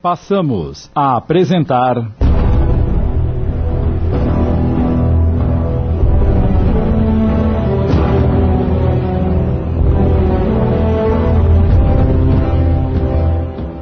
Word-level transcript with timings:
Passamos 0.00 0.88
a 0.94 1.16
apresentar. 1.16 1.96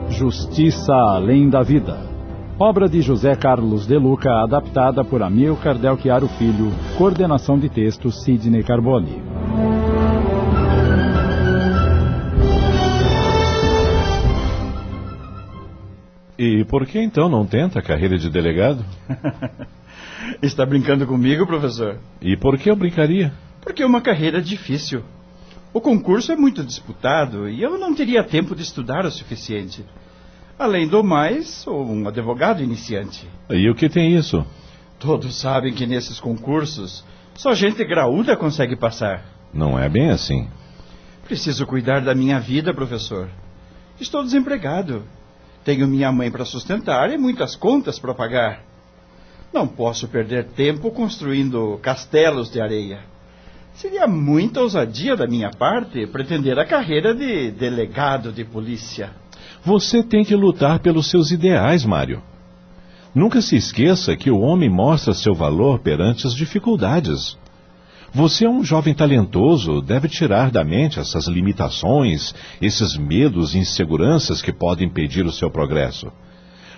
Justiça 0.09 0.95
Além 0.95 1.51
da 1.51 1.61
Vida. 1.63 1.99
Obra 2.59 2.89
de 2.89 3.03
José 3.03 3.37
Carlos 3.37 3.87
de 3.87 3.99
Luca, 3.99 4.43
adaptada 4.43 5.05
por 5.05 5.23
Amilcar 5.23 5.77
Del 5.77 5.99
Chiaro 5.99 6.29
Filho, 6.29 6.73
coordenação 6.97 7.59
de 7.59 7.69
texto 7.69 8.11
Sidney 8.11 8.65
Carboni. 8.65 9.26
E 16.39 16.65
por 16.65 16.87
que 16.87 17.01
então 17.01 17.29
não 17.29 17.47
tenta 17.47 17.79
a 17.79 17.83
carreira 17.83 18.19
de 18.19 18.29
delegado? 18.29 18.85
Está 20.43 20.67
brincando 20.67 21.07
comigo, 21.07 21.47
professor? 21.47 21.99
E 22.21 22.37
por 22.37 22.59
que 22.59 22.71
eu 22.71 22.77
brincaria? 22.77 23.33
Porque 23.63 23.83
é 23.83 23.87
uma 23.87 24.03
carreira 24.03 24.43
difícil. 24.43 25.03
O 25.73 25.81
concurso 25.81 26.33
é 26.33 26.37
muito 26.37 26.63
disputado 26.65 27.49
e 27.49 27.63
eu 27.63 27.79
não 27.79 27.95
teria 27.95 28.23
tempo 28.23 28.55
de 28.55 28.63
estudar 28.63 29.05
o 29.05 29.11
suficiente. 29.11 29.85
Além 30.59 30.89
do 30.89 31.03
mais, 31.03 31.49
sou 31.49 31.87
um 31.87 32.09
advogado 32.09 32.63
iniciante. 32.63 33.29
E 33.51 33.69
o 33.71 33.75
que 33.75 33.89
tem 33.89 34.15
isso? 34.17 34.45
Todos 34.99 35.39
sabem 35.39 35.75
que 35.75 35.87
nesses 35.87 36.19
concursos 36.19 37.05
só 37.35 37.55
gente 37.55 37.85
graúda 37.85 38.37
consegue 38.37 38.77
passar. 38.77 39.25
Não 39.53 39.79
é 39.79 39.89
bem 39.89 40.11
assim. 40.11 40.49
Preciso 41.25 41.67
cuidar 41.67 42.01
da 42.01 42.15
minha 42.15 42.41
vida, 42.41 42.73
professor. 42.73 43.29
Estou 44.01 44.23
desempregado. 44.23 45.03
Tenho 45.67 45.89
minha 45.89 46.13
mãe 46.13 46.31
para 46.31 46.45
sustentar 46.45 47.11
e 47.11 47.19
muitas 47.19 47.57
contas 47.57 47.99
para 47.99 48.15
pagar. 48.15 48.63
Não 49.53 49.67
posso 49.67 50.07
perder 50.07 50.45
tempo 50.45 50.93
construindo 50.93 51.77
castelos 51.83 52.49
de 52.49 52.61
areia. 52.61 53.01
Seria 53.75 54.07
muita 54.07 54.61
ousadia 54.61 55.17
da 55.17 55.27
minha 55.27 55.51
parte 55.51 56.07
pretender 56.07 56.57
a 56.57 56.65
carreira 56.65 57.13
de 57.13 57.51
delegado 57.51 58.31
de 58.31 58.45
polícia. 58.45 59.11
Você 59.65 60.05
tem 60.05 60.25
que 60.25 60.37
lutar 60.37 60.79
pelos 60.79 61.11
seus 61.11 61.33
ideais, 61.33 61.85
Mário. 61.85 62.23
Nunca 63.13 63.43
se 63.43 63.57
esqueça 63.57 64.17
que 64.17 64.31
o 64.31 64.39
homem 64.39 64.71
mostra 64.71 65.13
seu 65.15 65.35
valor 65.35 65.81
perante 65.81 66.29
as 66.29 66.35
dificuldades. 66.35 67.37
Você 68.13 68.45
é 68.45 68.49
um 68.49 68.65
jovem 68.65 68.95
talentoso, 68.95 69.83
deve 69.83 70.09
tirar 70.09 70.51
da 70.51 70.65
mente 70.65 70.99
essas 70.99 71.27
limitações, 71.27 72.35
esses 72.61 72.97
medos 72.97 73.55
e 73.55 73.59
inseguranças 73.59 74.41
que 74.41 74.53
podem 74.53 74.87
impedir 74.87 75.27
o 75.27 75.33
seu 75.33 75.51
progresso. 75.51 76.11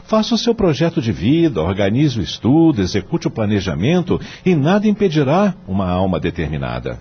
Faça 0.05 0.35
o 0.35 0.39
seu 0.39 0.55
projeto 0.55 1.03
de 1.03 1.13
vida, 1.13 1.63
organize 1.63 2.19
o 2.19 2.23
estudo, 2.23 2.81
execute 2.81 3.29
o 3.29 3.31
planejamento 3.31 4.19
e 4.45 4.55
nada 4.55 4.89
impedirá 4.89 5.55
uma 5.67 5.89
alma 5.89 6.19
determinada. 6.19 6.99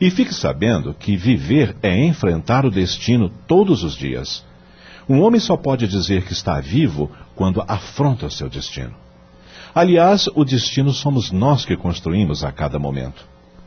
E 0.00 0.10
fique 0.10 0.32
sabendo 0.32 0.94
que 0.94 1.16
viver 1.16 1.76
é 1.82 2.02
enfrentar 2.04 2.64
o 2.64 2.70
destino 2.70 3.30
todos 3.46 3.82
os 3.82 3.94
dias. 3.94 4.44
Um 5.08 5.20
homem 5.20 5.40
só 5.40 5.56
pode 5.56 5.86
dizer 5.86 6.24
que 6.24 6.32
está 6.32 6.60
vivo 6.60 7.10
quando 7.34 7.62
afronta 7.66 8.26
o 8.26 8.30
seu 8.30 8.48
destino. 8.48 8.94
Aliás, 9.78 10.28
o 10.34 10.44
destino 10.44 10.92
somos 10.92 11.30
nós 11.30 11.64
que 11.64 11.76
construímos 11.76 12.42
a 12.42 12.50
cada 12.50 12.80
momento. 12.80 13.24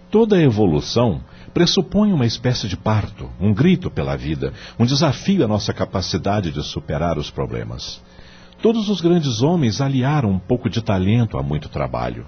Toda 0.10 0.42
evolução 0.42 1.24
pressupõe 1.54 2.12
uma 2.12 2.26
espécie 2.26 2.68
de 2.68 2.76
parto, 2.76 3.30
um 3.40 3.54
grito 3.54 3.90
pela 3.90 4.18
vida, 4.18 4.52
um 4.78 4.86
desafio 4.86 5.46
à 5.46 5.48
nossa 5.48 5.74
capacidade 5.74 6.52
de 6.52 6.62
superar 6.64 7.18
os 7.18 7.32
problemas. 7.32 8.02
Todos 8.62 8.90
os 8.90 9.00
grandes 9.00 9.42
homens 9.42 9.80
aliaram 9.80 10.32
um 10.32 10.38
pouco 10.38 10.70
de 10.70 10.82
talento 10.82 11.38
a 11.38 11.42
muito 11.42 11.70
trabalho. 11.70 12.26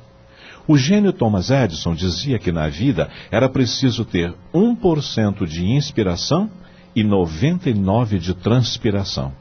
O 0.66 0.78
gênio 0.78 1.11
Thomas 1.11 1.50
Edison 1.50 1.94
dizia 1.94 2.39
que 2.39 2.54
na 2.54 2.70
vida 2.70 3.09
era 3.30 3.50
preciso 3.50 4.05
ter 4.05 4.33
1% 4.54 5.45
de 5.45 5.65
inspiração 5.65 6.50
e 6.95 7.04
99% 7.04 8.17
de 8.17 8.33
transpiração. 8.33 9.33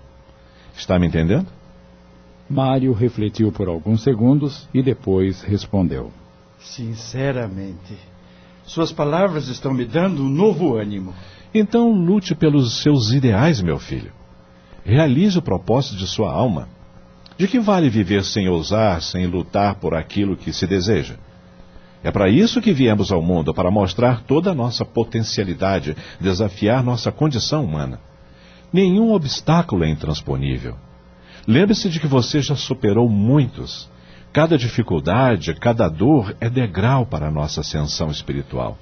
Está 0.76 0.98
me 0.98 1.06
entendendo? 1.06 1.46
Mário 2.48 2.92
refletiu 2.92 3.50
por 3.50 3.68
alguns 3.68 4.02
segundos 4.02 4.68
e 4.74 4.82
depois 4.82 5.42
respondeu: 5.42 6.12
Sinceramente, 6.58 7.96
suas 8.64 8.92
palavras 8.92 9.48
estão 9.48 9.72
me 9.72 9.84
dando 9.84 10.22
um 10.22 10.28
novo 10.28 10.76
ânimo. 10.76 11.14
Então 11.54 11.92
lute 11.92 12.34
pelos 12.34 12.80
seus 12.82 13.10
ideais, 13.12 13.60
meu 13.60 13.78
filho. 13.78 14.12
Realize 14.84 15.38
o 15.38 15.42
propósito 15.42 15.96
de 15.96 16.06
sua 16.06 16.32
alma. 16.32 16.68
De 17.36 17.48
que 17.48 17.58
vale 17.58 17.88
viver 17.88 18.24
sem 18.24 18.48
ousar, 18.48 19.02
sem 19.02 19.26
lutar 19.26 19.76
por 19.76 19.94
aquilo 19.94 20.36
que 20.36 20.52
se 20.52 20.66
deseja? 20.66 21.16
É 22.04 22.10
para 22.10 22.28
isso 22.28 22.60
que 22.60 22.72
viemos 22.72 23.12
ao 23.12 23.22
mundo, 23.22 23.54
para 23.54 23.70
mostrar 23.70 24.22
toda 24.22 24.50
a 24.50 24.54
nossa 24.54 24.84
potencialidade, 24.84 25.96
desafiar 26.20 26.82
nossa 26.82 27.12
condição 27.12 27.64
humana. 27.64 28.00
Nenhum 28.72 29.12
obstáculo 29.12 29.84
é 29.84 29.88
intransponível. 29.88 30.76
Lembre-se 31.46 31.88
de 31.88 31.98
que 31.98 32.06
você 32.06 32.40
já 32.40 32.54
superou 32.54 33.08
muitos. 33.08 33.90
Cada 34.32 34.56
dificuldade, 34.56 35.54
cada 35.54 35.88
dor 35.88 36.36
é 36.40 36.48
degrau 36.48 37.04
para 37.04 37.28
a 37.28 37.30
nossa 37.30 37.60
ascensão 37.60 38.10
espiritual. 38.10 38.78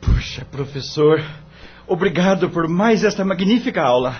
Puxa, 0.00 0.44
professor, 0.44 1.24
obrigado 1.86 2.50
por 2.50 2.68
mais 2.68 3.04
esta 3.04 3.24
magnífica 3.24 3.82
aula. 3.82 4.16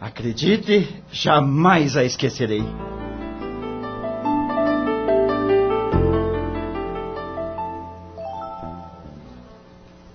Acredite, 0.00 0.88
jamais 1.12 1.96
a 1.96 2.04
esquecerei. 2.04 2.64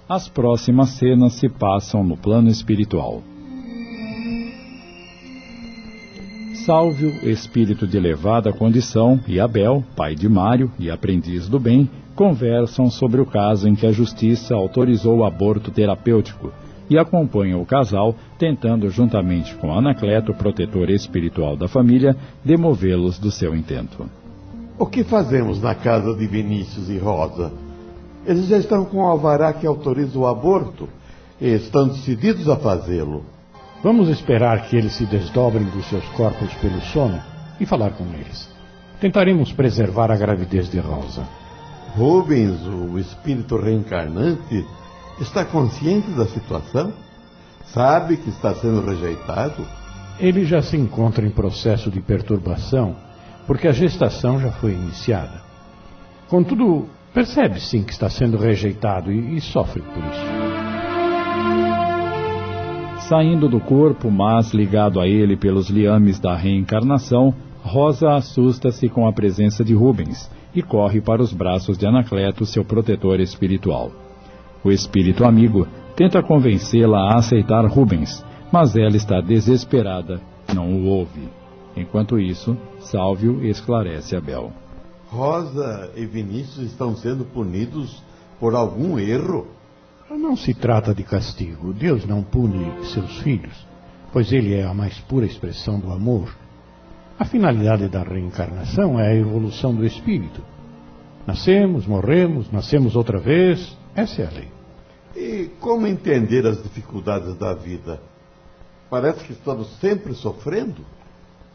As 0.10 0.28
próximas 0.28 0.90
cenas 0.90 1.34
se 1.34 1.48
passam 1.48 2.04
no 2.04 2.18
plano 2.18 2.50
espiritual. 2.50 3.22
Sálvio, 6.70 7.28
espírito 7.28 7.88
de 7.88 7.98
elevada 7.98 8.54
condição, 8.54 9.20
e 9.28 9.40
Abel, 9.40 9.84
pai 9.96 10.14
de 10.14 10.30
Mário 10.30 10.72
e 10.78 10.92
aprendiz 10.92 11.50
do 11.50 11.60
bem, 11.60 11.90
conversam 12.16 12.92
sobre 12.92 13.20
o 13.20 13.26
caso 13.26 13.68
em 13.68 13.74
que 13.74 13.88
a 13.88 13.92
justiça 13.92 14.54
autorizou 14.54 15.18
o 15.18 15.26
aborto 15.26 15.72
terapêutico 15.72 16.52
e 16.88 16.96
acompanham 16.96 17.60
o 17.60 17.66
casal, 17.66 18.14
tentando, 18.38 18.88
juntamente 18.88 19.56
com 19.56 19.74
Anacleto, 19.74 20.32
protetor 20.36 20.92
espiritual 20.92 21.58
da 21.58 21.68
família, 21.68 22.16
demovê-los 22.46 23.18
do 23.18 23.32
seu 23.32 23.56
intento. 23.56 24.08
O 24.78 24.86
que 24.86 25.04
fazemos 25.04 25.60
na 25.60 25.74
casa 25.74 26.16
de 26.16 26.28
Vinícius 26.28 26.88
e 26.88 27.00
Rosa? 27.00 27.52
Eles 28.28 28.46
já 28.46 28.60
estão 28.60 28.86
com 28.86 28.98
o 28.98 29.08
alvará 29.08 29.52
que 29.54 29.66
autoriza 29.66 30.20
o 30.20 30.28
aborto 30.28 30.88
e 31.42 31.48
estão 31.48 31.88
decididos 31.88 32.48
a 32.48 32.58
fazê-lo. 32.58 33.26
Vamos 33.82 34.10
esperar 34.10 34.68
que 34.68 34.76
eles 34.76 34.94
se 34.94 35.06
desdobrem 35.06 35.64
dos 35.66 35.86
seus 35.88 36.04
corpos 36.10 36.54
pelo 36.56 36.82
sono 36.82 37.22
e 37.60 37.66
falar 37.66 37.92
com 37.92 38.04
eles. 38.14 38.50
Tentaremos 39.00 39.54
preservar 39.54 40.12
a 40.12 40.18
gravidez 40.18 40.70
de 40.70 40.80
Rosa. 40.80 41.26
Rubens, 41.96 42.60
o 42.68 43.00
espírito 43.00 43.56
reencarnante, 43.56 44.66
está 45.22 45.46
consciente 45.46 46.10
da 46.12 46.26
situação? 46.26 46.94
Sabe 47.68 48.18
que 48.18 48.30
está 48.30 48.54
sendo 48.54 48.86
rejeitado? 48.86 49.66
Ele 50.20 50.44
já 50.44 50.62
se 50.62 50.76
encontra 50.76 51.26
em 51.26 51.30
processo 51.30 51.90
de 51.90 52.02
perturbação, 52.02 52.98
porque 53.48 53.68
a 53.68 53.72
gestação 53.72 54.40
já 54.42 54.52
foi 54.52 54.74
iniciada. 54.74 55.42
Contudo, 56.28 56.90
percebe 57.14 57.62
sim 57.62 57.84
que 57.84 57.94
está 57.94 58.10
sendo 58.10 58.38
rejeitado 58.38 59.10
e, 59.10 59.38
e 59.38 59.42
sofre 59.42 59.82
por 59.82 60.04
isso. 60.04 60.39
Saindo 63.10 63.50
do 63.50 63.60
corpo, 63.60 64.12
mas 64.12 64.54
ligado 64.54 65.00
a 65.00 65.08
ele 65.08 65.36
pelos 65.36 65.68
liames 65.68 66.20
da 66.20 66.36
reencarnação, 66.36 67.34
Rosa 67.64 68.14
assusta-se 68.14 68.88
com 68.88 69.08
a 69.08 69.12
presença 69.12 69.64
de 69.66 69.74
Rubens 69.74 70.30
e 70.54 70.62
corre 70.62 71.02
para 71.02 71.20
os 71.20 71.34
braços 71.34 71.76
de 71.76 71.88
Anacleto, 71.88 72.46
seu 72.46 72.64
protetor 72.64 73.20
espiritual. 73.20 73.92
O 74.64 74.70
espírito 74.70 75.26
amigo 75.26 75.68
tenta 75.96 76.22
convencê-la 76.22 77.00
a 77.00 77.16
aceitar 77.16 77.66
Rubens, 77.66 78.24
mas 78.52 78.76
ela 78.76 78.96
está 78.96 79.20
desesperada, 79.20 80.22
não 80.54 80.72
o 80.72 80.86
ouve. 80.86 81.28
Enquanto 81.76 82.20
isso, 82.20 82.56
Sálvio 82.78 83.44
esclarece 83.44 84.16
Abel. 84.16 84.52
Rosa 85.08 85.92
e 85.96 86.06
Vinícius 86.06 86.68
estão 86.68 86.96
sendo 86.96 87.26
punidos 87.26 88.04
por 88.40 88.54
algum 88.54 89.00
erro. 89.00 89.48
Não 90.18 90.36
se 90.36 90.54
trata 90.56 90.94
de 90.94 91.04
castigo. 91.04 91.72
Deus 91.72 92.06
não 92.06 92.24
pune 92.24 92.84
seus 92.88 93.20
filhos, 93.20 93.66
pois 94.12 94.32
ele 94.32 94.56
é 94.56 94.64
a 94.64 94.74
mais 94.74 94.98
pura 95.02 95.26
expressão 95.26 95.80
do 95.80 95.92
amor. 95.92 96.36
A 97.18 97.26
finalidade 97.26 97.88
da 97.88 98.02
reencarnação 98.02 99.00
é 99.00 99.10
a 99.10 99.16
evolução 99.16 99.74
do 99.76 99.86
espírito. 99.86 100.42
Nascemos, 101.28 101.86
morremos, 101.86 102.52
nascemos 102.52 102.96
outra 102.96 103.20
vez. 103.20 103.78
Essa 103.94 104.24
é 104.24 104.28
a 104.28 104.32
lei. 104.32 104.48
E 105.16 105.50
como 105.60 105.86
entender 105.86 106.46
as 106.48 106.64
dificuldades 106.64 107.36
da 107.36 107.54
vida? 107.54 108.02
Parece 108.90 109.24
que 109.24 109.34
estamos 109.34 109.68
sempre 109.80 110.14
sofrendo. 110.16 110.84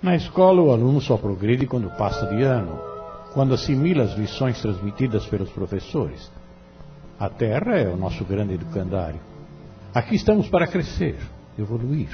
Na 0.01 0.15
escola, 0.15 0.63
o 0.63 0.71
aluno 0.71 1.01
só 1.01 1.17
progride 1.17 1.67
quando 1.67 1.91
passa 1.97 2.27
de 2.27 2.43
ano, 2.43 2.79
quando 3.33 3.55
assimila 3.55 4.05
as 4.05 4.17
lições 4.17 4.61
transmitidas 4.61 5.27
pelos 5.27 5.51
professores. 5.51 6.31
A 7.19 7.29
Terra 7.29 7.79
é 7.79 7.89
o 7.89 7.97
nosso 7.97 8.25
grande 8.25 8.55
educandário. 8.55 9.21
Aqui 9.95 10.17
estamos 10.17 10.49
para 10.49 10.67
crescer, 10.67 11.17
evoluir. 11.57 12.09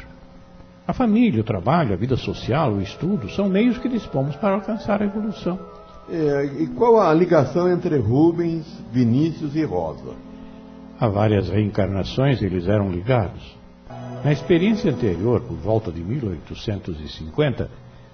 A 0.87 0.93
família, 0.93 1.41
o 1.41 1.45
trabalho, 1.45 1.95
a 1.95 1.97
vida 1.97 2.17
social, 2.17 2.73
o 2.73 2.83
estudo 2.83 3.29
são 3.31 3.49
meios 3.49 3.79
que 3.79 3.89
dispomos 3.89 4.37
para 4.37 4.55
alcançar 4.55 5.01
a 5.01 5.05
evolução. 5.07 5.59
É, 6.11 6.45
e 6.61 6.67
qual 6.67 7.01
a 7.01 7.15
ligação 7.15 7.71
entre 7.71 7.97
Rubens, 7.97 8.67
Vinícius 8.93 9.55
e 9.55 9.65
Rosa? 9.65 10.15
Há 10.99 11.09
várias 11.09 11.49
reencarnações 11.49 12.43
eles 12.43 12.69
eram 12.69 12.91
ligados. 12.91 13.57
Na 14.23 14.33
experiência 14.33 14.93
anterior, 14.93 15.41
por 15.41 15.57
volta 15.57 15.91
de 15.91 16.03
1850, 16.03 17.71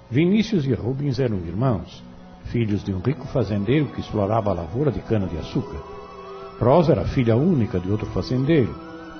Vinícius 0.09 0.65
e 0.67 0.73
Rubens 0.73 1.19
eram 1.19 1.39
irmãos, 1.39 2.05
filhos 2.45 2.85
de 2.85 2.93
um 2.95 3.01
rico 3.01 3.27
fazendeiro 3.27 3.87
que 3.87 4.01
explorava 4.01 4.51
a 4.51 4.55
lavoura 4.55 4.93
de 4.93 5.01
cana-de-açúcar. 5.01 5.81
Rosa 6.61 6.93
era 6.93 7.05
filha 7.05 7.37
única 7.37 7.79
de 7.79 7.91
outro 7.91 8.07
fazendeiro, 8.07 8.75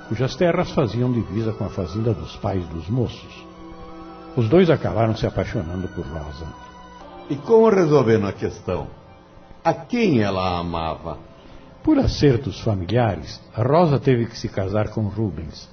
cujas 0.07 0.35
terras 0.35 0.71
faziam 0.71 1.11
divisa 1.11 1.53
com 1.53 1.65
a 1.65 1.69
fazenda 1.69 2.13
dos 2.13 2.35
pais 2.37 2.67
dos 2.69 2.89
moços. 2.89 3.45
Os 4.35 4.49
dois 4.49 4.69
acabaram 4.69 5.15
se 5.15 5.27
apaixonando 5.27 5.87
por 5.89 6.05
Rosa. 6.05 6.47
E 7.29 7.35
como 7.35 7.69
resolveram 7.69 8.27
a 8.27 8.33
questão? 8.33 8.87
A 9.63 9.73
quem 9.73 10.21
ela 10.21 10.59
amava? 10.59 11.17
Por 11.83 11.99
acertos 11.99 12.59
familiares, 12.61 13.41
Rosa 13.53 13.99
teve 13.99 14.25
que 14.25 14.37
se 14.37 14.49
casar 14.49 14.89
com 14.89 15.01
Rubens. 15.07 15.69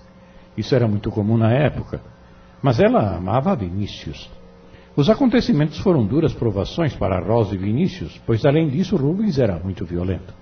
Isso 0.56 0.74
era 0.74 0.86
muito 0.86 1.10
comum 1.10 1.36
na 1.36 1.52
época, 1.52 2.00
mas 2.62 2.78
ela 2.78 3.16
amava 3.16 3.56
Vinícius. 3.56 4.30
Os 4.96 5.08
acontecimentos 5.08 5.78
foram 5.78 6.04
duras 6.04 6.32
provações 6.32 6.94
para 6.94 7.20
Rosa 7.20 7.54
e 7.54 7.58
Vinícius, 7.58 8.20
pois 8.26 8.44
além 8.44 8.68
disso 8.68 8.96
Rubens 8.96 9.38
era 9.38 9.58
muito 9.58 9.84
violento. 9.84 10.32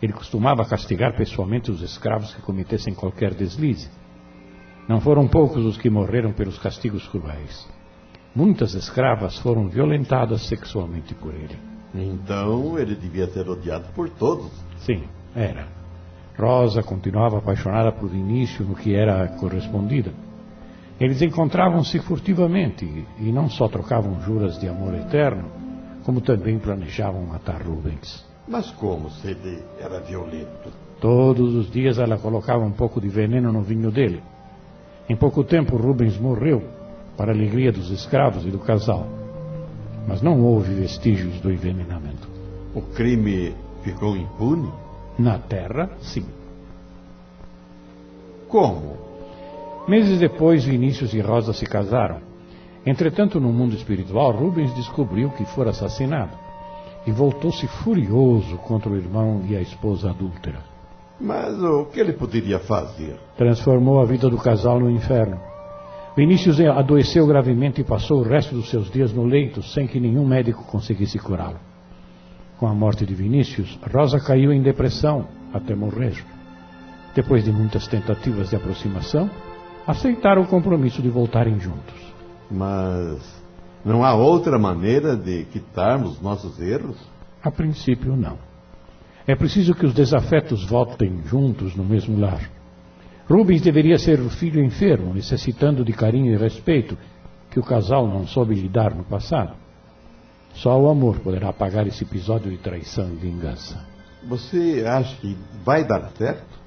Ele 0.00 0.12
costumava 0.12 0.64
castigar 0.64 1.16
pessoalmente 1.16 1.70
os 1.70 1.82
escravos 1.82 2.34
que 2.34 2.42
cometessem 2.42 2.94
qualquer 2.94 3.34
deslize. 3.34 3.90
Não 4.88 5.00
foram 5.00 5.26
poucos 5.26 5.64
os 5.64 5.76
que 5.76 5.90
morreram 5.90 6.32
pelos 6.32 6.58
castigos 6.58 7.06
cruéis. 7.08 7.68
Muitas 8.34 8.74
escravas 8.74 9.38
foram 9.38 9.68
violentadas 9.68 10.42
sexualmente 10.42 11.14
por 11.14 11.34
ele. 11.34 11.58
Então 11.94 12.78
ele 12.78 12.94
devia 12.94 13.26
ser 13.26 13.48
odiado 13.48 13.88
por 13.94 14.08
todos. 14.10 14.50
Sim, 14.78 15.04
era. 15.34 15.66
Rosa 16.38 16.82
continuava 16.82 17.38
apaixonada 17.38 17.90
por 17.90 18.08
Vinícius 18.08 18.68
no 18.68 18.76
que 18.76 18.94
era 18.94 19.26
correspondida. 19.40 20.12
Eles 21.00 21.20
encontravam-se 21.22 21.98
furtivamente 22.00 23.06
e 23.18 23.32
não 23.32 23.48
só 23.48 23.68
trocavam 23.68 24.20
juras 24.20 24.58
de 24.58 24.68
amor 24.68 24.94
eterno, 24.94 25.50
como 26.04 26.20
também 26.20 26.58
planejavam 26.58 27.24
matar 27.26 27.62
Rubens. 27.62 28.26
Mas 28.48 28.70
como 28.70 29.10
se 29.10 29.28
ele 29.28 29.62
era 29.78 30.00
violento? 30.00 30.72
Todos 31.00 31.54
os 31.54 31.70
dias 31.70 31.98
ela 31.98 32.18
colocava 32.18 32.64
um 32.64 32.72
pouco 32.72 33.00
de 33.00 33.08
veneno 33.08 33.52
no 33.52 33.60
vinho 33.60 33.90
dele. 33.90 34.22
Em 35.08 35.14
pouco 35.14 35.44
tempo 35.44 35.76
Rubens 35.76 36.18
morreu, 36.18 36.62
para 37.16 37.30
a 37.30 37.34
alegria 37.34 37.70
dos 37.70 37.90
escravos 37.90 38.46
e 38.46 38.50
do 38.50 38.58
casal. 38.58 39.06
Mas 40.06 40.22
não 40.22 40.42
houve 40.42 40.72
vestígios 40.72 41.38
do 41.40 41.52
envenenamento. 41.52 42.26
O 42.74 42.80
crime 42.80 43.54
ficou 43.82 44.16
impune? 44.16 44.72
Na 45.18 45.38
Terra, 45.38 45.90
sim. 46.00 46.24
Como? 48.48 48.96
Meses 49.86 50.18
depois, 50.18 50.64
Vinícius 50.64 51.12
e 51.12 51.20
Rosa 51.20 51.52
se 51.52 51.66
casaram. 51.66 52.20
Entretanto, 52.86 53.38
no 53.38 53.52
mundo 53.52 53.74
espiritual, 53.74 54.32
Rubens 54.32 54.74
descobriu 54.74 55.30
que 55.30 55.44
fora 55.44 55.70
assassinado 55.70 56.47
e 57.08 57.10
voltou-se 57.10 57.66
furioso 57.66 58.58
contra 58.58 58.90
o 58.90 58.96
irmão 58.96 59.42
e 59.48 59.56
a 59.56 59.62
esposa 59.62 60.10
adúltera. 60.10 60.58
Mas 61.18 61.58
o 61.58 61.86
que 61.86 61.98
ele 61.98 62.12
poderia 62.12 62.58
fazer? 62.58 63.18
Transformou 63.34 64.02
a 64.02 64.04
vida 64.04 64.28
do 64.28 64.36
casal 64.36 64.78
no 64.78 64.90
inferno. 64.90 65.40
Vinícius 66.14 66.60
adoeceu 66.60 67.26
gravemente 67.26 67.80
e 67.80 67.84
passou 67.84 68.20
o 68.20 68.22
resto 68.22 68.54
dos 68.54 68.68
seus 68.68 68.90
dias 68.90 69.10
no 69.12 69.24
leito 69.24 69.62
sem 69.62 69.86
que 69.86 69.98
nenhum 69.98 70.26
médico 70.26 70.64
conseguisse 70.64 71.18
curá-lo. 71.18 71.58
Com 72.58 72.66
a 72.66 72.74
morte 72.74 73.06
de 73.06 73.14
Vinícius, 73.14 73.78
Rosa 73.90 74.20
caiu 74.20 74.52
em 74.52 74.60
depressão 74.60 75.26
até 75.54 75.74
morrer. 75.74 76.22
Depois 77.14 77.42
de 77.42 77.50
muitas 77.50 77.88
tentativas 77.88 78.50
de 78.50 78.56
aproximação, 78.56 79.30
aceitaram 79.86 80.42
o 80.42 80.46
compromisso 80.46 81.00
de 81.00 81.08
voltarem 81.08 81.58
juntos. 81.58 81.94
Mas 82.50 83.47
não 83.84 84.04
há 84.04 84.14
outra 84.14 84.58
maneira 84.58 85.16
de 85.16 85.44
quitarmos 85.44 86.20
nossos 86.20 86.60
erros? 86.60 86.96
A 87.42 87.50
princípio, 87.50 88.16
não. 88.16 88.38
É 89.26 89.36
preciso 89.36 89.74
que 89.74 89.86
os 89.86 89.94
desafetos 89.94 90.64
voltem 90.64 91.22
juntos 91.24 91.76
no 91.76 91.84
mesmo 91.84 92.18
lar. 92.18 92.50
Rubens 93.28 93.60
deveria 93.60 93.98
ser 93.98 94.20
o 94.20 94.30
filho 94.30 94.64
enfermo, 94.64 95.12
necessitando 95.12 95.84
de 95.84 95.92
carinho 95.92 96.32
e 96.32 96.36
respeito, 96.36 96.96
que 97.50 97.60
o 97.60 97.62
casal 97.62 98.06
não 98.08 98.26
soube 98.26 98.54
lhe 98.54 98.68
dar 98.68 98.94
no 98.94 99.04
passado. 99.04 99.54
Só 100.54 100.80
o 100.80 100.88
amor 100.88 101.20
poderá 101.20 101.50
apagar 101.50 101.86
esse 101.86 102.04
episódio 102.04 102.50
de 102.50 102.56
traição 102.56 103.08
e 103.12 103.16
vingança. 103.16 103.84
Você 104.26 104.84
acha 104.86 105.14
que 105.16 105.36
vai 105.64 105.84
dar 105.84 106.10
certo? 106.16 106.58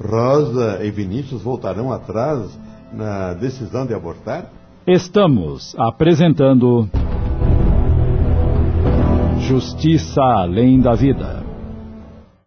Rosa 0.00 0.82
e 0.82 0.90
Vinícius 0.90 1.42
voltarão 1.42 1.92
atrás 1.92 2.58
na 2.92 3.34
decisão 3.34 3.86
de 3.86 3.94
abortar? 3.94 4.50
Estamos 4.90 5.76
apresentando 5.78 6.88
Justiça 9.40 10.22
Além 10.22 10.80
da 10.80 10.94
Vida. 10.94 11.44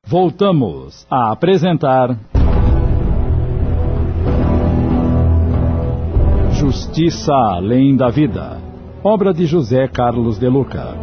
Voltamos 0.04 1.06
a 1.08 1.32
apresentar 1.32 2.18
Justiça 6.54 7.32
Além 7.32 7.96
da 7.96 8.10
Vida, 8.10 8.60
obra 9.04 9.32
de 9.36 9.46
José 9.46 9.88
Carlos 9.88 10.40
de 10.40 10.50
Luca. 10.50 10.98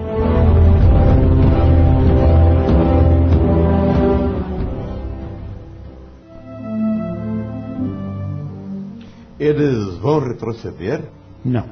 Eles 9.39 9.99
vão 9.99 10.19
retroceder? 10.19 11.17
Não. 11.45 11.65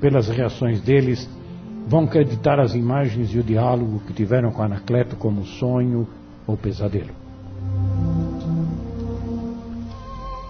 Pelas 0.00 0.28
reações 0.28 0.80
deles, 0.80 1.28
vão 1.86 2.04
acreditar 2.04 2.58
as 2.58 2.74
imagens 2.74 3.32
e 3.34 3.38
o 3.38 3.42
diálogo 3.42 4.02
que 4.06 4.12
tiveram 4.12 4.50
com 4.50 4.62
Anacleto 4.62 5.16
como 5.16 5.44
sonho 5.44 6.08
ou 6.46 6.56
pesadelo. 6.56 7.10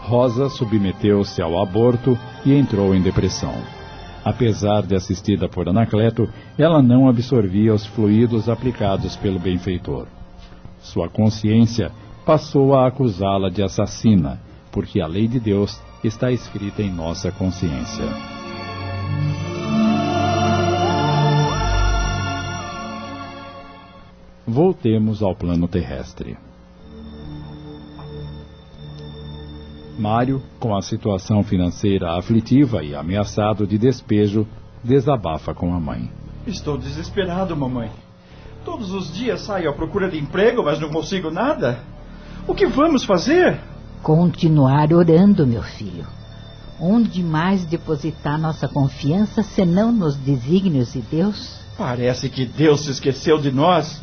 Rosa 0.00 0.49
submeteu-se 0.49 1.40
ao 1.40 1.62
aborto 1.62 2.19
e 2.45 2.54
entrou 2.54 2.95
em 2.95 3.00
depressão. 3.00 3.54
Apesar 4.25 4.83
de 4.83 4.95
assistida 4.95 5.49
por 5.49 5.69
Anacleto, 5.69 6.28
ela 6.59 6.83
não 6.83 7.09
absorvia 7.09 7.75
os 7.75 7.87
fluidos 7.87 8.49
aplicados 8.49 9.16
pelo 9.16 9.38
benfeitor. 9.38 10.07
Sua 10.81 11.09
consciência 11.09 11.90
passou 12.25 12.75
a 12.75 12.87
acusá-la 12.87 13.49
de 13.49 13.62
assassina, 13.62 14.40
porque 14.71 15.00
a 15.00 15.07
lei 15.07 15.26
de 15.26 15.40
Deus 15.40 15.81
está 16.04 16.31
escrita 16.31 16.83
em 16.83 16.92
nossa 16.92 17.33
consciência. 17.33 18.32
Voltemos 24.47 25.23
ao 25.23 25.35
plano 25.35 25.66
terrestre. 25.66 26.37
Mário, 29.99 30.42
com 30.59 30.76
a 30.76 30.82
situação 30.82 31.42
financeira 31.42 32.18
aflitiva 32.18 32.82
e 32.82 32.94
ameaçado 32.94 33.66
de 33.66 33.78
despejo, 33.78 34.47
desabafa 34.82 35.54
com 35.54 35.73
a 35.73 35.80
mãe. 35.80 36.11
Estou 36.47 36.76
desesperado, 36.76 37.56
mamãe. 37.56 37.90
Todos 38.64 38.92
os 38.92 39.12
dias 39.12 39.40
saio 39.42 39.71
à 39.71 39.73
procura 39.73 40.11
de 40.11 40.18
emprego, 40.18 40.62
mas 40.62 40.80
não 40.80 40.90
consigo 40.90 41.30
nada. 41.30 41.80
O 42.47 42.54
que 42.54 42.66
vamos 42.66 43.04
fazer? 43.04 43.59
Continuar 44.02 44.92
orando, 44.92 45.47
meu 45.47 45.62
filho. 45.62 46.04
Onde 46.85 47.23
mais 47.23 47.65
depositar 47.65 48.37
nossa 48.37 48.67
confiança 48.67 49.41
senão 49.41 49.93
nos 49.93 50.17
desígnios 50.17 50.95
de 50.95 51.01
Deus? 51.01 51.61
Parece 51.79 52.29
que 52.29 52.45
Deus 52.45 52.81
se 52.81 52.91
esqueceu 52.91 53.39
de 53.39 53.53
nós. 53.53 54.03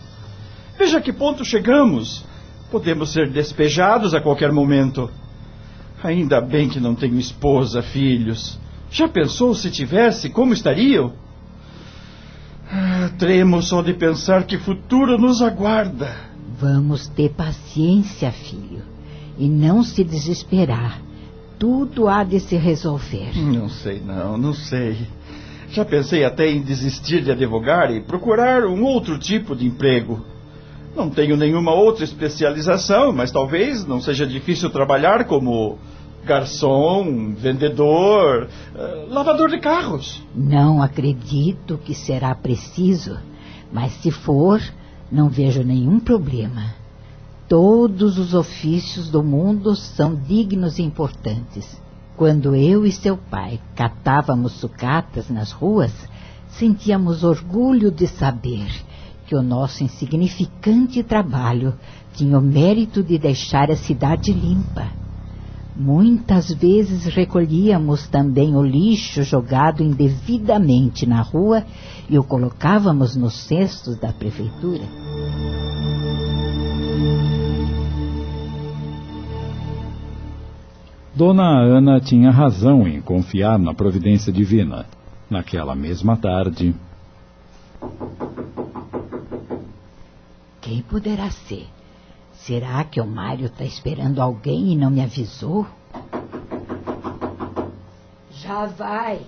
Veja 0.78 1.02
que 1.02 1.12
ponto 1.12 1.44
chegamos. 1.44 2.24
Podemos 2.72 3.12
ser 3.12 3.30
despejados 3.32 4.14
a 4.14 4.22
qualquer 4.22 4.54
momento. 4.54 5.12
Ainda 6.02 6.40
bem 6.40 6.70
que 6.70 6.80
não 6.80 6.96
tenho 6.96 7.20
esposa, 7.20 7.82
filhos. 7.82 8.58
Já 8.90 9.10
pensou 9.10 9.54
se 9.54 9.70
tivesse, 9.70 10.30
como 10.30 10.54
estariam? 10.54 11.12
Ah, 12.72 13.10
tremo 13.18 13.62
só 13.62 13.82
de 13.82 13.94
pensar 13.94 14.46
que 14.46 14.58
futuro 14.58 15.18
nos 15.18 15.42
aguarda. 15.42 16.16
Vamos 16.58 17.10
ter 17.10 17.32
paciência, 17.32 18.32
filho, 18.32 18.84
e 19.38 19.50
não 19.50 19.84
se 19.84 20.02
desesperar. 20.02 21.09
Tudo 21.60 22.08
há 22.08 22.24
de 22.24 22.40
se 22.40 22.56
resolver. 22.56 23.38
Não 23.38 23.70
sei, 23.70 24.00
não, 24.00 24.38
não 24.38 24.54
sei. 24.54 24.98
Já 25.70 25.86
pensei 25.86 26.24
até 26.24 26.50
em 26.50 26.62
desistir 26.62 27.22
de 27.22 27.32
advogar 27.32 27.92
e 27.92 28.02
procurar 28.02 28.66
um 28.66 28.84
outro 28.84 29.20
tipo 29.20 29.56
de 29.56 29.68
emprego. 29.68 30.26
Não 30.96 31.10
tenho 31.10 31.38
nenhuma 31.38 31.74
outra 31.74 32.04
especialização, 32.04 33.12
mas 33.12 33.32
talvez 33.32 33.86
não 33.86 34.02
seja 34.02 34.26
difícil 34.26 34.70
trabalhar 34.70 35.26
como 35.26 35.78
garçom, 36.26 37.34
vendedor, 37.36 38.48
eh, 38.76 39.06
lavador 39.10 39.50
de 39.50 39.60
carros. 39.60 40.24
Não 40.36 40.82
acredito 40.82 41.78
que 41.78 41.94
será 41.94 42.34
preciso, 42.34 43.18
mas 43.72 43.92
se 43.94 44.12
for, 44.12 44.62
não 45.12 45.30
vejo 45.30 45.64
nenhum 45.64 46.00
problema. 46.00 46.79
Todos 47.50 48.20
os 48.20 48.36
ofícios 48.36 49.10
do 49.10 49.24
mundo 49.24 49.76
são 49.76 50.14
dignos 50.14 50.78
e 50.78 50.84
importantes. 50.84 51.82
Quando 52.16 52.56
eu 52.56 52.86
e 52.86 52.92
seu 52.92 53.18
pai 53.18 53.60
catávamos 53.76 54.52
sucatas 54.52 55.32
nas 55.32 55.52
ruas, 55.52 55.92
sentíamos 56.48 57.24
orgulho 57.24 57.90
de 57.90 58.06
saber 58.06 58.70
que 59.26 59.36
o 59.36 59.42
nosso 59.42 59.84
insignificante 59.84 61.02
trabalho 61.02 61.74
tinha 62.14 62.38
o 62.38 62.42
mérito 62.42 63.02
de 63.02 63.18
deixar 63.18 63.72
a 63.72 63.76
cidade 63.76 64.32
limpa. 64.32 64.88
Muitas 65.76 66.52
vezes 66.52 67.06
recolhíamos 67.06 68.08
também 68.10 68.56
o 68.56 68.62
lixo 68.62 69.24
jogado 69.24 69.82
indevidamente 69.82 71.08
na 71.08 71.22
rua 71.24 71.66
e 72.08 72.20
o 72.20 72.24
colocávamos 72.24 73.16
nos 73.16 73.34
cestos 73.34 73.98
da 73.98 74.14
prefeitura. 74.14 74.84
Dona 81.16 81.60
Ana 81.60 82.00
tinha 82.00 82.30
razão 82.30 82.88
em 82.88 83.02
confiar 83.02 83.58
na 83.58 83.74
providência 83.74 84.32
divina. 84.32 84.86
Naquela 85.30 85.76
mesma 85.76 86.16
tarde. 86.16 86.76
Quem 90.62 90.82
poderá 90.82 91.30
ser? 91.30 91.68
Será 92.34 92.84
que 92.84 93.02
o 93.02 93.06
Mário 93.06 93.48
está 93.48 93.64
esperando 93.64 94.22
alguém 94.22 94.72
e 94.72 94.76
não 94.76 94.90
me 94.90 95.02
avisou? 95.02 95.68
Já 98.32 98.66
vai. 98.66 99.22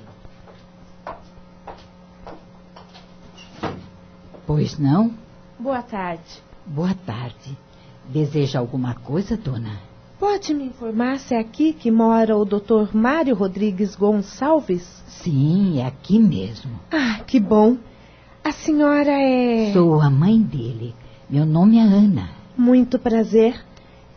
Pois 4.45 4.77
não? 4.77 5.13
Boa 5.59 5.81
tarde. 5.81 6.41
Boa 6.65 6.93
tarde. 6.93 7.57
Deseja 8.07 8.59
alguma 8.59 8.95
coisa, 8.95 9.35
dona? 9.37 9.90
Pode 10.21 10.53
me 10.53 10.65
informar 10.65 11.17
se 11.17 11.33
é 11.33 11.39
aqui 11.39 11.73
que 11.73 11.89
mora 11.89 12.37
o 12.37 12.45
Dr. 12.45 12.93
Mário 12.95 13.33
Rodrigues 13.33 13.95
Gonçalves? 13.95 14.83
Sim, 15.07 15.79
é 15.79 15.87
aqui 15.87 16.19
mesmo. 16.19 16.79
Ah, 16.91 17.21
que 17.25 17.39
bom. 17.39 17.75
A 18.43 18.51
senhora 18.51 19.11
é. 19.11 19.73
Sou 19.73 19.99
a 19.99 20.11
mãe 20.11 20.39
dele. 20.39 20.93
Meu 21.27 21.43
nome 21.43 21.79
é 21.79 21.81
Ana. 21.81 22.29
Muito 22.55 22.99
prazer. 22.99 23.59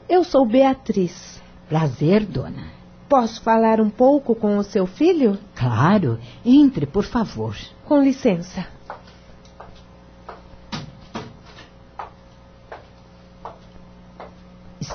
Eu 0.06 0.25
sou 0.25 0.44
Beatriz. 0.44 1.40
Prazer, 1.70 2.26
dona. 2.26 2.66
Posso 3.08 3.40
falar 3.40 3.80
um 3.80 3.88
pouco 3.88 4.34
com 4.34 4.58
o 4.58 4.62
seu 4.62 4.87
filho? 4.87 5.38
Claro. 5.54 6.18
Entre, 6.44 6.84
por 6.84 7.04
favor. 7.04 7.56
Com 7.87 8.02
licença. 8.02 8.74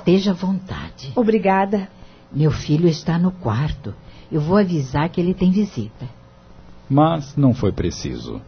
Esteja 0.10 0.32
à 0.32 0.34
vontade. 0.34 1.12
Obrigada. 1.16 1.88
Meu 2.34 2.50
filho 2.50 2.88
está 2.88 3.20
no 3.20 3.32
quarto. 3.32 3.94
Eu 4.32 4.42
vou 4.42 4.58
avisar 4.58 5.08
que 5.08 5.22
ele 5.22 5.36
tem 5.36 5.52
visita. 5.52 6.10
Mas 6.90 7.38
não 7.38 7.54
foi 7.54 7.72
preciso. 7.72 8.42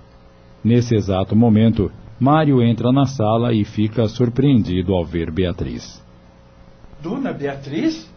Nesse 0.64 0.96
exato 0.96 1.36
momento, 1.36 1.92
Mário 2.20 2.64
entra 2.64 2.92
na 2.92 3.06
sala 3.06 3.54
e 3.54 3.64
fica 3.64 4.08
surpreendido 4.08 4.92
ao 4.92 5.06
ver 5.06 5.30
Beatriz. 5.30 6.04
Dona 7.00 7.32
Beatriz? 7.32 8.12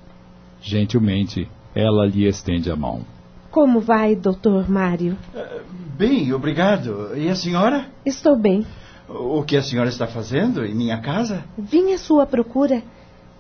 Gentilmente, 0.62 1.46
ela 1.74 2.06
lhe 2.06 2.26
estende 2.26 2.70
a 2.70 2.76
mão. 2.76 3.02
Como 3.50 3.78
vai, 3.78 4.16
doutor 4.16 4.70
Mário? 4.70 5.18
Uh, 5.34 5.60
bem, 5.98 6.32
obrigado. 6.32 7.14
E 7.14 7.28
a 7.28 7.34
senhora? 7.34 7.88
Estou 8.06 8.40
bem. 8.40 8.64
O 9.06 9.42
que 9.42 9.54
a 9.54 9.62
senhora 9.62 9.90
está 9.90 10.06
fazendo 10.06 10.64
em 10.64 10.74
minha 10.74 10.98
casa? 11.02 11.44
Vim 11.58 11.92
à 11.92 11.98
sua 11.98 12.24
procura. 12.24 12.82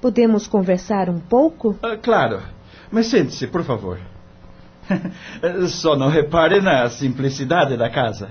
Podemos 0.04 0.46
conversar 0.46 1.08
um 1.08 1.18
pouco? 1.18 1.70
Uh, 1.70 1.96
claro. 2.02 2.42
Mas 2.90 3.06
sente-se, 3.06 3.46
por 3.46 3.64
favor. 3.64 3.98
Só 5.66 5.96
não 5.96 6.10
repare 6.10 6.60
na 6.60 6.90
simplicidade 6.90 7.74
da 7.74 7.88
casa. 7.88 8.28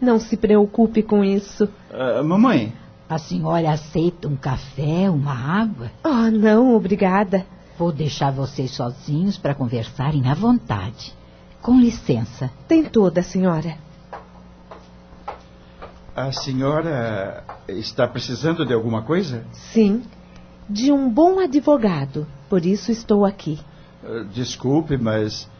Não 0.00 0.18
se 0.18 0.34
preocupe 0.34 1.02
com 1.02 1.22
isso. 1.22 1.64
Uh, 1.90 2.24
mamãe. 2.24 2.72
A 3.06 3.18
senhora 3.18 3.70
aceita 3.70 4.28
um 4.28 4.34
café, 4.34 5.10
uma 5.10 5.34
água? 5.34 5.90
Oh, 6.02 6.30
não, 6.30 6.74
obrigada. 6.74 7.44
Vou 7.76 7.92
deixar 7.92 8.30
vocês 8.30 8.70
sozinhos 8.70 9.36
para 9.36 9.54
conversarem 9.54 10.26
à 10.26 10.32
vontade. 10.32 11.14
Com 11.60 11.78
licença. 11.78 12.50
Tem 12.66 12.82
toda, 12.82 13.22
senhora. 13.22 13.74
A 16.16 16.32
senhora 16.32 17.44
está 17.68 18.08
precisando 18.08 18.64
de 18.64 18.72
alguma 18.72 19.02
coisa? 19.02 19.44
Sim, 19.52 20.02
de 20.70 20.92
um 20.92 21.10
bom 21.10 21.40
advogado. 21.40 22.26
Por 22.48 22.64
isso 22.64 22.92
estou 22.92 23.24
aqui. 23.24 23.58
Uh, 24.02 24.24
desculpe, 24.26 24.96
mas 24.96 25.50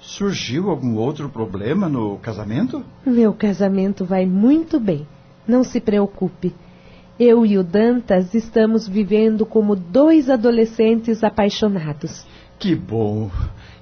surgiu 0.00 0.70
algum 0.70 0.96
outro 0.96 1.28
problema 1.28 1.88
no 1.88 2.16
casamento? 2.18 2.84
Meu 3.04 3.34
casamento 3.34 4.04
vai 4.04 4.24
muito 4.24 4.78
bem. 4.78 5.06
Não 5.46 5.64
se 5.64 5.80
preocupe. 5.80 6.54
Eu 7.18 7.44
e 7.44 7.58
o 7.58 7.64
Dantas 7.64 8.32
estamos 8.32 8.88
vivendo 8.88 9.44
como 9.44 9.76
dois 9.76 10.30
adolescentes 10.30 11.22
apaixonados. 11.22 12.24
Que 12.58 12.74
bom! 12.74 13.30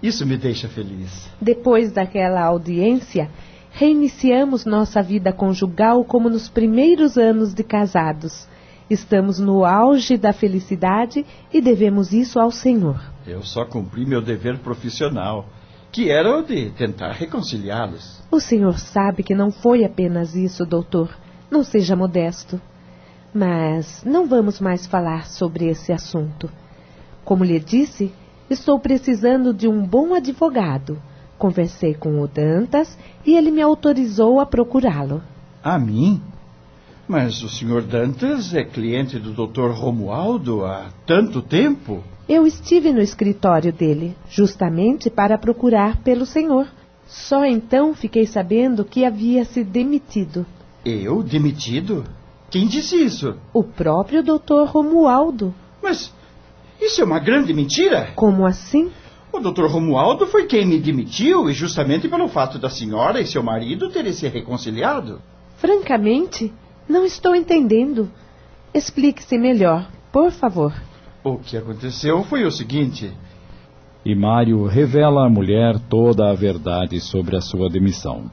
Isso 0.03 0.27
me 0.27 0.37
deixa 0.37 0.69
feliz. 0.69 1.29
Depois 1.41 1.93
daquela 1.93 2.43
audiência, 2.43 3.31
reiniciamos 3.71 4.65
nossa 4.65 5.03
vida 5.03 5.33
conjugal 5.33 6.05
como 6.05 6.29
nos 6.29 6.49
primeiros 6.49 7.17
anos 7.17 7.55
de 7.55 7.63
casados. 7.63 8.49
Estamos 8.91 9.39
no 9.39 9.65
auge 9.65 10.17
da 10.17 10.33
felicidade 10.33 11.25
e 11.53 11.61
devemos 11.61 12.13
isso 12.13 12.41
ao 12.41 12.51
Senhor. 12.51 13.01
Eu 13.27 13.43
só 13.43 13.65
cumpri 13.65 14.07
meu 14.07 14.23
dever 14.23 14.59
profissional, 14.59 15.47
que 15.93 16.11
era 16.11 16.39
o 16.39 16.43
de 16.43 16.71
tentar 16.71 17.13
reconciliá-los. 17.13 18.23
O 18.31 18.41
Senhor 18.41 18.79
sabe 18.79 19.23
que 19.23 19.35
não 19.35 19.51
foi 19.51 19.85
apenas 19.85 20.35
isso, 20.35 20.65
doutor. 20.65 21.15
Não 21.51 21.63
seja 21.63 21.95
modesto. 21.95 22.61
Mas 23.35 24.03
não 24.05 24.27
vamos 24.27 24.59
mais 24.59 24.87
falar 24.87 25.27
sobre 25.27 25.67
esse 25.67 25.93
assunto. 25.93 26.51
Como 27.25 27.45
lhe 27.45 27.61
disse, 27.61 28.11
estou 28.49 28.81
precisando 28.81 29.53
de 29.53 29.69
um 29.69 29.87
bom 29.87 30.15
advogado. 30.15 30.99
Conversei 31.37 31.95
com 31.95 32.21
o 32.23 32.27
Dantas 32.27 32.99
e 33.25 33.37
ele 33.37 33.51
me 33.51 33.61
autorizou 33.61 34.41
a 34.41 34.47
procurá-lo. 34.47 35.23
A 35.63 35.79
mim? 35.79 36.23
Mas 37.09 37.43
o 37.43 37.49
Sr. 37.49 37.81
Dantas 37.81 38.53
é 38.53 38.63
cliente 38.63 39.19
do 39.19 39.33
Dr. 39.33 39.71
Romualdo 39.71 40.67
há 40.67 40.91
tanto 41.07 41.41
tempo? 41.41 42.05
Eu 42.29 42.47
estive 42.47 42.93
no 42.93 43.01
escritório 43.01 43.73
dele, 43.73 44.15
justamente 44.29 45.09
para 45.09 45.39
procurar 45.39 46.03
pelo 46.03 46.27
senhor. 46.27 46.69
Só 47.07 47.47
então 47.47 47.95
fiquei 47.95 48.27
sabendo 48.27 48.85
que 48.85 49.07
havia 49.07 49.47
se 49.47 49.65
demitido. 49.65 50.45
Eu 50.85 51.23
demitido? 51.23 52.05
Quem 52.51 52.67
disse 52.67 52.97
isso? 52.97 53.37
O 53.55 53.65
próprio 53.65 54.23
Dr. 54.23 54.67
Romualdo. 54.67 55.55
Mas 55.83 56.13
isso 56.79 57.01
é 57.01 57.05
uma 57.05 57.19
grande 57.19 57.55
mentira? 57.55 58.11
Como 58.15 58.45
assim? 58.45 58.91
O 59.33 59.41
Dr. 59.41 59.65
Romualdo 59.65 60.27
foi 60.27 60.45
quem 60.45 60.67
me 60.67 60.79
demitiu, 60.79 61.49
e 61.49 61.55
justamente 61.55 62.07
pelo 62.07 62.29
fato 62.29 62.59
da 62.59 62.69
senhora 62.69 63.19
e 63.19 63.27
seu 63.27 63.43
marido 63.43 63.89
terem 63.89 64.13
se 64.13 64.29
reconciliado. 64.29 65.23
Francamente, 65.57 66.53
não 66.89 67.05
estou 67.05 67.35
entendendo. 67.35 68.11
Explique-se 68.73 69.37
melhor, 69.37 69.89
por 70.11 70.31
favor. 70.31 70.73
O 71.23 71.37
que 71.37 71.57
aconteceu 71.57 72.23
foi 72.25 72.45
o 72.45 72.51
seguinte. 72.51 73.13
E 74.05 74.15
Mário 74.15 74.65
revela 74.65 75.27
à 75.27 75.29
mulher 75.29 75.79
toda 75.89 76.31
a 76.31 76.35
verdade 76.35 77.01
sobre 77.01 77.37
a 77.37 77.41
sua 77.41 77.69
demissão. 77.69 78.31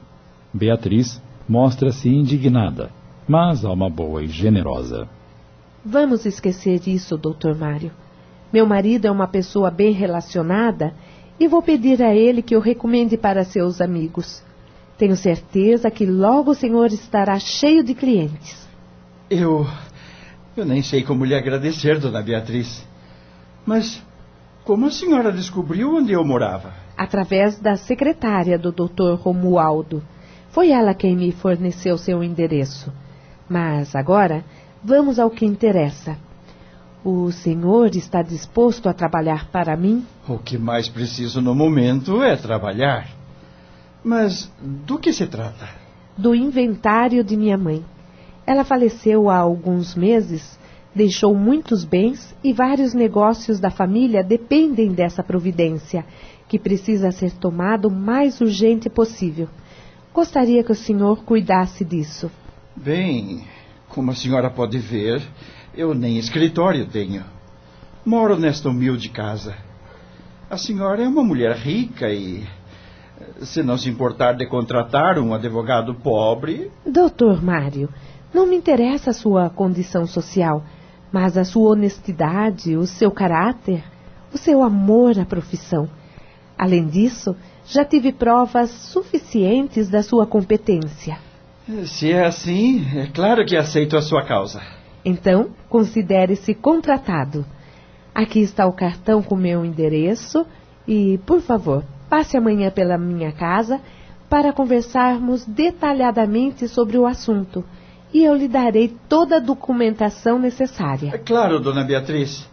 Beatriz 0.54 1.20
mostra-se 1.48 2.08
indignada, 2.08 2.90
mas 3.28 3.64
alma 3.64 3.90
boa 3.90 4.22
e 4.22 4.28
generosa. 4.28 5.08
Vamos 5.84 6.24
esquecer 6.24 6.88
isso, 6.88 7.16
doutor 7.16 7.54
Mário. 7.54 7.92
Meu 8.52 8.66
marido 8.66 9.06
é 9.06 9.10
uma 9.10 9.26
pessoa 9.26 9.70
bem 9.70 9.92
relacionada 9.92 10.94
e 11.38 11.46
vou 11.46 11.60
pedir 11.60 12.02
a 12.02 12.14
ele 12.14 12.40
que 12.40 12.56
o 12.56 12.60
recomende 12.60 13.16
para 13.16 13.44
seus 13.44 13.80
amigos. 13.80 14.42
Tenho 14.98 15.16
certeza 15.16 15.90
que 15.90 16.06
logo 16.06 16.52
o 16.52 16.54
senhor 16.54 16.86
estará 16.86 17.38
cheio 17.38 17.84
de 17.84 17.94
clientes. 17.94 18.66
Eu. 19.28 19.66
Eu 20.56 20.64
nem 20.64 20.82
sei 20.82 21.02
como 21.02 21.24
lhe 21.24 21.34
agradecer, 21.34 21.98
dona 21.98 22.22
Beatriz. 22.22 22.86
Mas 23.66 24.02
como 24.64 24.86
a 24.86 24.90
senhora 24.90 25.30
descobriu 25.30 25.96
onde 25.96 26.12
eu 26.12 26.24
morava? 26.24 26.72
Através 26.96 27.58
da 27.58 27.76
secretária 27.76 28.58
do 28.58 28.72
Dr. 28.72 29.14
Romualdo. 29.20 30.02
Foi 30.48 30.70
ela 30.70 30.94
quem 30.94 31.14
me 31.14 31.30
forneceu 31.30 31.98
seu 31.98 32.24
endereço. 32.24 32.90
Mas 33.48 33.94
agora, 33.94 34.44
vamos 34.82 35.18
ao 35.18 35.30
que 35.30 35.44
interessa. 35.44 36.16
O 37.04 37.30
senhor 37.30 37.94
está 37.94 38.22
disposto 38.22 38.88
a 38.88 38.94
trabalhar 38.94 39.48
para 39.50 39.76
mim? 39.76 40.04
O 40.26 40.38
que 40.38 40.56
mais 40.56 40.88
preciso 40.88 41.40
no 41.40 41.54
momento 41.54 42.22
é 42.22 42.34
trabalhar. 42.34 43.15
Mas 44.06 44.48
do 44.62 45.00
que 45.00 45.12
se 45.12 45.26
trata? 45.26 45.68
Do 46.16 46.32
inventário 46.32 47.24
de 47.24 47.36
minha 47.36 47.58
mãe. 47.58 47.84
Ela 48.46 48.62
faleceu 48.62 49.28
há 49.28 49.38
alguns 49.38 49.96
meses, 49.96 50.56
deixou 50.94 51.34
muitos 51.34 51.84
bens 51.84 52.32
e 52.44 52.52
vários 52.52 52.94
negócios 52.94 53.58
da 53.58 53.68
família 53.68 54.22
dependem 54.22 54.92
dessa 54.92 55.24
providência, 55.24 56.06
que 56.46 56.56
precisa 56.56 57.10
ser 57.10 57.32
tomada 57.32 57.88
o 57.88 57.90
mais 57.90 58.40
urgente 58.40 58.88
possível. 58.88 59.48
Gostaria 60.14 60.62
que 60.62 60.70
o 60.70 60.76
senhor 60.76 61.24
cuidasse 61.24 61.84
disso. 61.84 62.30
Bem, 62.76 63.42
como 63.88 64.12
a 64.12 64.14
senhora 64.14 64.48
pode 64.48 64.78
ver, 64.78 65.20
eu 65.74 65.92
nem 65.94 66.16
escritório 66.16 66.86
tenho. 66.86 67.24
Moro 68.04 68.38
nesta 68.38 68.68
humilde 68.68 69.08
casa. 69.08 69.56
A 70.48 70.56
senhora 70.56 71.02
é 71.02 71.08
uma 71.08 71.24
mulher 71.24 71.56
rica 71.56 72.08
e. 72.08 72.46
Se 73.42 73.62
não 73.62 73.78
se 73.78 73.88
importar 73.88 74.34
de 74.34 74.46
contratar 74.46 75.18
um 75.18 75.32
advogado 75.32 75.94
pobre. 75.94 76.70
Doutor 76.84 77.42
Mário, 77.42 77.88
não 78.32 78.46
me 78.46 78.56
interessa 78.56 79.10
a 79.10 79.14
sua 79.14 79.48
condição 79.48 80.06
social, 80.06 80.62
mas 81.10 81.36
a 81.36 81.44
sua 81.44 81.70
honestidade, 81.70 82.76
o 82.76 82.86
seu 82.86 83.10
caráter, 83.10 83.82
o 84.32 84.38
seu 84.38 84.62
amor 84.62 85.18
à 85.18 85.24
profissão. 85.24 85.88
Além 86.58 86.86
disso, 86.86 87.36
já 87.64 87.84
tive 87.84 88.12
provas 88.12 88.70
suficientes 88.70 89.88
da 89.88 90.02
sua 90.02 90.26
competência. 90.26 91.18
Se 91.84 92.12
é 92.12 92.24
assim, 92.24 92.86
é 92.96 93.06
claro 93.06 93.44
que 93.44 93.56
aceito 93.56 93.96
a 93.96 94.02
sua 94.02 94.24
causa. 94.24 94.60
Então, 95.04 95.50
considere-se 95.68 96.54
contratado. 96.54 97.44
Aqui 98.14 98.40
está 98.40 98.66
o 98.66 98.72
cartão 98.72 99.22
com 99.22 99.36
meu 99.36 99.64
endereço 99.64 100.46
e, 100.86 101.18
por 101.26 101.40
favor, 101.40 101.84
passe 102.08 102.36
amanhã 102.36 102.70
pela 102.70 102.98
minha 102.98 103.32
casa 103.32 103.80
para 104.28 104.52
conversarmos 104.52 105.44
detalhadamente 105.44 106.68
sobre 106.68 106.98
o 106.98 107.06
assunto 107.06 107.64
e 108.12 108.24
eu 108.24 108.34
lhe 108.34 108.48
darei 108.48 108.96
toda 109.08 109.36
a 109.36 109.40
documentação 109.40 110.38
necessária. 110.38 111.10
É 111.14 111.18
claro, 111.18 111.60
dona 111.60 111.84
Beatriz. 111.84 112.48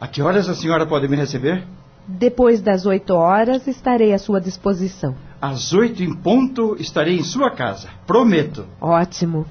A 0.00 0.06
que 0.06 0.22
horas 0.22 0.48
a 0.48 0.54
senhora 0.54 0.86
pode 0.86 1.08
me 1.08 1.16
receber? 1.16 1.64
Depois 2.06 2.60
das 2.60 2.86
oito 2.86 3.12
horas 3.12 3.66
estarei 3.66 4.12
à 4.12 4.18
sua 4.18 4.40
disposição. 4.40 5.14
Às 5.40 5.72
oito 5.72 6.02
em 6.02 6.14
ponto 6.14 6.76
estarei 6.78 7.16
em 7.16 7.22
sua 7.22 7.50
casa. 7.50 7.88
Prometo. 8.06 8.66
Ótimo. 8.80 9.46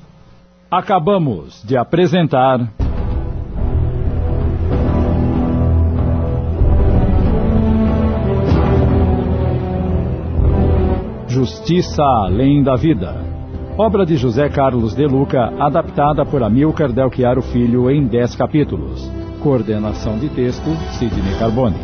Acabamos 0.71 1.63
de 1.63 1.77
apresentar. 1.77 2.88
Justiça 11.29 12.01
Além 12.01 12.63
da 12.63 12.75
Vida. 12.75 13.23
Obra 13.77 14.03
de 14.03 14.17
José 14.17 14.49
Carlos 14.49 14.95
de 14.95 15.05
Luca, 15.05 15.53
adaptada 15.59 16.25
por 16.25 16.41
Amilcar 16.41 16.91
Delchiaro 16.91 17.43
Filho 17.43 17.89
em 17.91 18.07
dez 18.07 18.35
capítulos. 18.35 18.99
Coordenação 19.39 20.17
de 20.17 20.27
texto, 20.29 20.69
Sidney 20.97 21.37
Carbone. 21.37 21.77